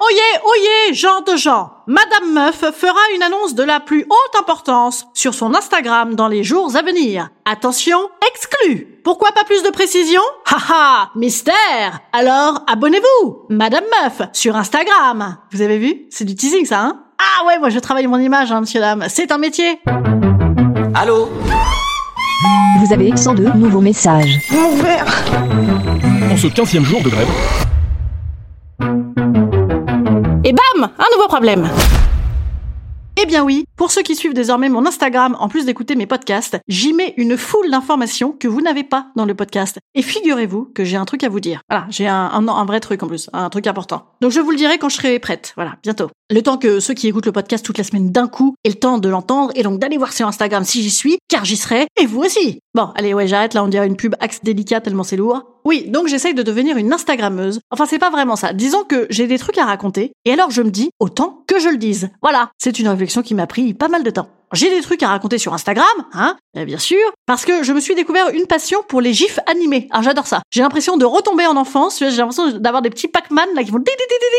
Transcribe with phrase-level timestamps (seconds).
[0.00, 1.70] Oyez, oyez, genre de gens.
[1.86, 6.44] Madame Meuf fera une annonce de la plus haute importance sur son Instagram dans les
[6.44, 7.30] jours à venir.
[7.44, 7.98] Attention,
[8.30, 9.00] exclu.
[9.02, 10.20] Pourquoi pas plus de précision?
[10.46, 12.00] Haha, mystère.
[12.12, 15.38] Alors, abonnez-vous, Madame Meuf, sur Instagram.
[15.52, 16.06] Vous avez vu?
[16.10, 17.00] C'est du teasing ça, hein?
[17.18, 19.04] Ah ouais, moi je travaille mon image, hein, monsieur dame.
[19.08, 19.80] C'est un métier.
[20.94, 21.28] Allô?
[22.78, 24.38] Vous avez 102 nouveaux messages.
[26.30, 27.28] En ce 15e jour de grève,
[30.44, 31.68] Et bam Un nouveau problème
[33.22, 36.58] eh bien oui, pour ceux qui suivent désormais mon Instagram, en plus d'écouter mes podcasts,
[36.66, 39.78] j'y mets une foule d'informations que vous n'avez pas dans le podcast.
[39.94, 41.60] Et figurez-vous que j'ai un truc à vous dire.
[41.70, 44.08] Voilà, j'ai un, un, un vrai truc en plus, un truc important.
[44.20, 45.52] Donc je vous le dirai quand je serai prête.
[45.54, 46.10] Voilà, bientôt.
[46.30, 48.76] Le temps que ceux qui écoutent le podcast toute la semaine d'un coup aient le
[48.76, 51.86] temps de l'entendre et donc d'aller voir sur Instagram si j'y suis, car j'y serai,
[52.00, 52.60] et vous aussi.
[52.74, 55.42] Bon, allez, ouais, j'arrête là, on dirait une pub axe délicat tellement c'est lourd.
[55.66, 57.60] Oui, donc j'essaye de devenir une Instagrammeuse.
[57.70, 58.54] Enfin, c'est pas vraiment ça.
[58.54, 61.68] Disons que j'ai des trucs à raconter, et alors je me dis, autant que je
[61.68, 62.08] le dise.
[62.22, 64.28] Voilà, c'est une réflexion qui m'a pris pas mal de temps.
[64.52, 67.94] J'ai des trucs à raconter sur Instagram, hein, bien sûr, parce que je me suis
[67.94, 69.88] découvert une passion pour les gifs animés.
[69.90, 70.42] Alors j'adore ça.
[70.50, 71.98] J'ai l'impression de retomber en enfance.
[71.98, 73.82] J'ai l'impression d'avoir des petits Pac-Man là qui font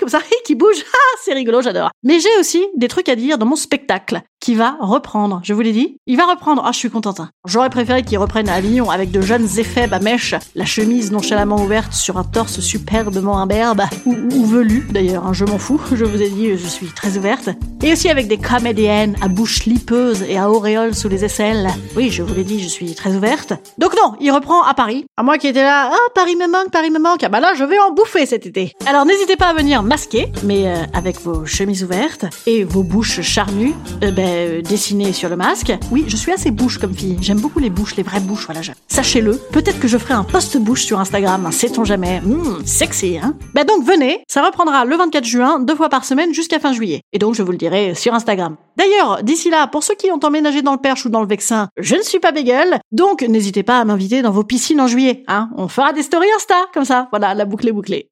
[0.00, 0.84] comme ça, qui bougent.
[0.92, 1.90] Ah, c'est rigolo, j'adore.
[2.02, 5.40] Mais j'ai aussi des trucs à dire dans mon spectacle qui va reprendre.
[5.44, 6.62] Je vous l'ai dit, il va reprendre.
[6.64, 7.20] Ah, je suis contente.
[7.20, 7.30] hein.
[7.46, 11.56] J'aurais préféré qu'il reprenne à Avignon avec de jeunes éphèbes à mèche, la chemise nonchalamment
[11.62, 14.14] ouverte sur un torse superbement imberbe ou,
[14.46, 15.26] velu d'ailleurs.
[15.26, 15.80] hein, je m'en fous.
[15.94, 17.50] Je vous ai dit, je suis très ouverte.
[17.82, 21.68] Et aussi avec des comédiennes à bouche lipeuse et à auréole sous les aisselles.
[21.96, 23.52] Oui, je vous l'ai dit, je suis très ouverte.
[23.78, 25.04] Donc non, il reprend à Paris.
[25.16, 27.22] À moi qui étais là, ah Paris me manque, Paris me manque.
[27.22, 28.72] Ah bah là, je vais en bouffer cet été.
[28.86, 33.20] Alors n'hésitez pas à venir masquer, mais euh, avec vos chemises ouvertes et vos bouches
[33.20, 35.72] charnues, euh, ben, euh, dessinées sur le masque.
[35.90, 37.16] Oui, je suis assez bouche comme fille.
[37.20, 38.46] J'aime beaucoup les bouches, les vraies bouches.
[38.46, 39.36] Voilà, sachez-le.
[39.52, 41.46] Peut-être que je ferai un post bouche sur Instagram.
[41.46, 44.20] hein, Sait-on jamais Mmh, Sexy, hein Bah donc venez.
[44.28, 47.02] Ça reprendra le 24 juin, deux fois par semaine jusqu'à fin juillet.
[47.12, 48.56] Et donc je vous le dirai sur Instagram.
[48.76, 51.68] D'ailleurs, d'ici là, pour ceux qui ont emménagé dans le Perche ou dans le Vexin,
[51.78, 55.22] je ne suis pas bégueule, donc n'hésitez pas à m'inviter dans vos piscines en juillet.
[55.28, 57.08] Hein On fera des stories Insta, comme ça.
[57.10, 58.08] Voilà, la boucle est bouclée.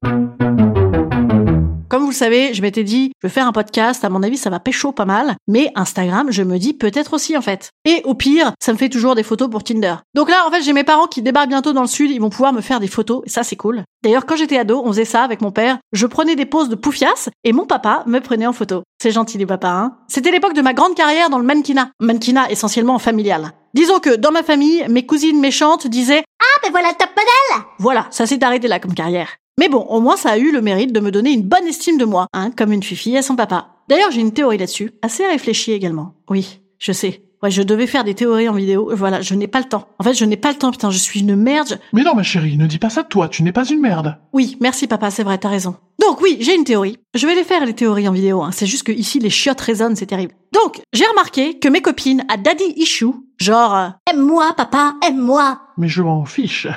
[2.09, 4.49] Vous le savez, je m'étais dit, je vais faire un podcast, à mon avis, ça
[4.49, 7.69] va pécho pas mal, mais Instagram, je me dis peut-être aussi, en fait.
[7.85, 9.93] Et au pire, ça me fait toujours des photos pour Tinder.
[10.15, 12.31] Donc là, en fait, j'ai mes parents qui débarquent bientôt dans le sud, ils vont
[12.31, 13.83] pouvoir me faire des photos, et ça, c'est cool.
[14.03, 16.73] D'ailleurs, quand j'étais ado, on faisait ça avec mon père, je prenais des poses de
[16.73, 18.81] poufias, et mon papa me prenait en photo.
[18.99, 19.97] C'est gentil, les papas, hein.
[20.07, 21.91] C'était l'époque de ma grande carrière dans le mannequinat.
[21.99, 23.51] Mannequinat essentiellement familial.
[23.75, 26.23] Disons que dans ma famille, mes cousines méchantes disaient
[26.63, 29.29] ben voilà le top modèle voilà, ça s'est arrêté là comme carrière.
[29.57, 31.97] Mais bon, au moins ça a eu le mérite de me donner une bonne estime
[31.97, 33.75] de moi, hein, comme une fille à son papa.
[33.87, 36.13] D'ailleurs, j'ai une théorie là-dessus, assez réfléchie également.
[36.29, 37.23] Oui, je sais.
[37.41, 39.87] Ouais, je devais faire des théories en vidéo, voilà, je n'ai pas le temps.
[39.97, 41.79] En fait, je n'ai pas le temps, putain, je suis une merde.
[41.93, 44.17] Mais non, ma chérie, ne dis pas ça de toi, tu n'es pas une merde.
[44.33, 45.75] Oui, merci papa, c'est vrai, t'as raison.
[46.01, 46.97] Donc oui, j'ai une théorie.
[47.15, 48.51] Je vais les faire les théories en vidéo, hein.
[48.51, 50.33] c'est juste que ici les chiottes résonnent, c'est terrible.
[50.51, 55.87] Donc, j'ai remarqué que mes copines à daddy issue, genre, euh, Aime-moi, papa, aime-moi Mais
[55.87, 56.67] je m'en fiche.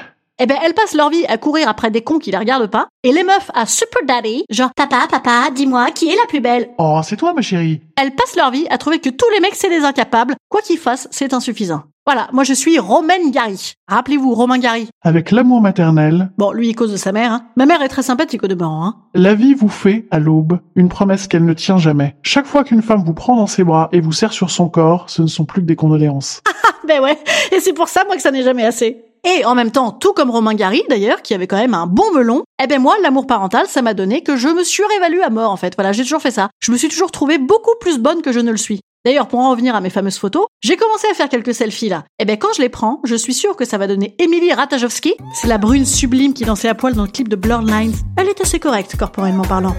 [0.43, 2.89] Eh ben elles passent leur vie à courir après des cons qui les regardent pas,
[3.05, 6.71] et les meufs à super daddy, genre, Papa, papa, dis-moi, qui est la plus belle?
[6.79, 7.81] Oh, c'est toi, ma chérie.
[7.97, 10.79] elles passent leur vie à trouver que tous les mecs c'est des incapables, quoi qu'ils
[10.79, 11.85] fassent, c'est insuffisant.
[12.05, 13.75] Voilà, moi je suis Romaine Gary.
[13.87, 14.89] Rappelez-vous, Romain Gary.
[15.03, 17.47] Avec l'amour maternel, Bon, lui il cause de sa mère, hein.
[17.55, 18.97] Ma mère est très sympathique au demeurant, hein.
[19.15, 22.17] la vie vous fait, à l'aube, une promesse qu'elle ne tient jamais.
[22.23, 25.09] Chaque fois qu'une femme vous prend dans ses bras et vous serre sur son corps,
[25.09, 26.41] ce ne sont plus que des condoléances.
[26.89, 27.17] Ben ouais,
[27.53, 29.05] et c'est pour ça moi que ça n'est jamais assez.
[29.25, 32.11] Et en même temps, tout comme Romain Gary d'ailleurs, qui avait quand même un bon
[32.13, 35.53] melon, eh ben moi, l'amour parental, ça m'a donné que je me surévalue à mort
[35.53, 35.75] en fait.
[35.77, 36.51] Voilà, j'ai toujours fait ça.
[36.61, 38.81] Je me suis toujours trouvée beaucoup plus bonne que je ne le suis.
[39.05, 42.05] D'ailleurs, pour en revenir à mes fameuses photos, j'ai commencé à faire quelques selfies là.
[42.19, 45.15] Et ben quand je les prends, je suis sûre que ça va donner Emily Ratajkowski.
[45.35, 47.95] C'est la brune sublime qui dansait à poil dans le clip de Blurred Lines.
[48.17, 49.77] Elle est assez correcte corporellement parlant.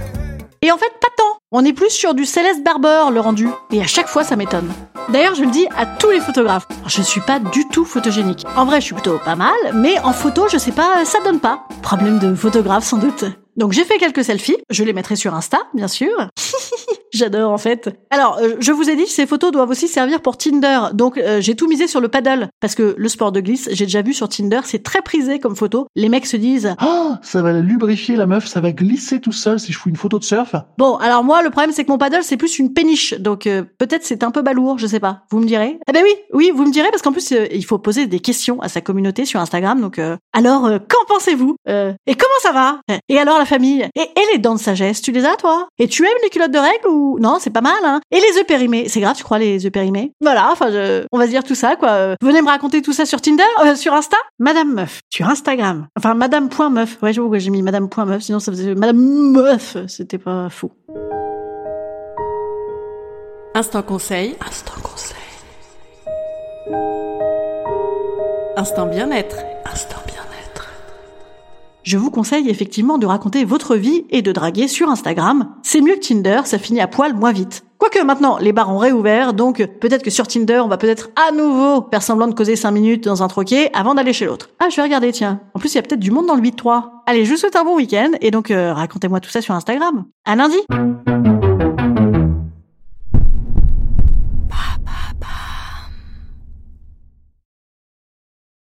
[0.62, 1.33] Et en fait, pas tant.
[1.56, 3.48] On est plus sur du Céleste Barber, le rendu.
[3.72, 4.74] Et à chaque fois, ça m'étonne.
[5.10, 6.68] D'ailleurs, je le dis à tous les photographes.
[6.88, 8.44] Je suis pas du tout photogénique.
[8.56, 11.40] En vrai, je suis plutôt pas mal, mais en photo, je sais pas, ça donne
[11.40, 11.68] pas.
[11.84, 13.26] Problème de photographe, sans doute.
[13.56, 14.58] Donc j'ai fait quelques selfies.
[14.72, 16.10] Je les mettrai sur Insta, bien sûr.
[17.14, 17.90] J'adore en fait.
[18.10, 20.80] Alors, euh, je vous ai dit, ces photos doivent aussi servir pour Tinder.
[20.94, 22.48] Donc, euh, j'ai tout misé sur le paddle.
[22.60, 25.56] Parce que le sport de glisse, j'ai déjà vu sur Tinder, c'est très prisé comme
[25.56, 25.86] photo.
[25.96, 29.60] Les mecs se disent Ah, ça va lubrifier la meuf, ça va glisser tout seul
[29.60, 30.56] si je fous une photo de surf.
[30.78, 33.14] Bon, alors moi, le problème, c'est que mon paddle, c'est plus une péniche.
[33.20, 35.22] Donc, euh, peut-être c'est un peu balourd, je sais pas.
[35.30, 37.64] Vous me direz Eh ben oui, oui, vous me direz, parce qu'en plus, euh, il
[37.66, 39.80] faut poser des questions à sa communauté sur Instagram.
[39.82, 42.80] Donc, euh, alors, euh, qu'en pensez-vous Euh, Et comment ça va?
[43.10, 43.88] Et alors, la famille?
[43.96, 45.68] Et, et les dents de sagesse, tu les as, toi?
[45.78, 47.03] Et tu aimes les culottes de règles ou...
[47.20, 49.72] Non, c'est pas mal, hein Et les œufs périmés C'est grave, tu crois, les œufs
[49.72, 50.12] périmés?
[50.22, 51.90] Voilà, enfin, je- on va se dire tout ça, quoi.
[51.90, 54.18] Euh, Venez me raconter tout ça sur Tinder, euh, sur Insta?
[54.40, 55.88] Madame Meuf, sur Instagram.
[55.98, 56.98] Enfin, Madame.meuf.
[57.02, 59.78] Ouais, j'avoue que j'ai mis Madame.meuf, sinon ça faisait Madame Meuf.
[59.88, 60.72] C'était pas fou.
[63.56, 64.36] Instant conseil.
[64.48, 65.18] Instant conseil.
[68.58, 69.38] Instant bien-être.
[69.72, 70.13] Instant bien-être.
[71.84, 75.50] Je vous conseille effectivement de raconter votre vie et de draguer sur Instagram.
[75.64, 77.66] C'est mieux que Tinder, ça finit à poil moins vite.
[77.78, 81.34] Quoique maintenant, les bars ont réouvert, donc peut-être que sur Tinder, on va peut-être à
[81.34, 84.50] nouveau faire semblant de causer 5 minutes dans un troquet avant d'aller chez l'autre.
[84.60, 85.42] Ah, je vais regarder, tiens.
[85.54, 86.84] En plus, il y a peut-être du monde dans le 8-3.
[87.06, 90.06] Allez, je vous souhaite un bon week-end, et donc euh, racontez-moi tout ça sur Instagram.
[90.24, 90.56] À lundi